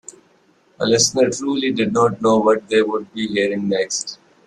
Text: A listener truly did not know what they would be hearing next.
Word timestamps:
A 0.79 0.83
listener 0.83 1.29
truly 1.29 1.69
did 1.71 1.93
not 1.93 2.23
know 2.23 2.37
what 2.39 2.67
they 2.69 2.81
would 2.81 3.13
be 3.13 3.27
hearing 3.27 3.69
next. 3.69 4.17